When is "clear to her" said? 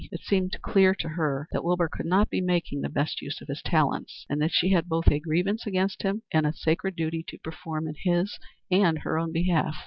0.63-1.47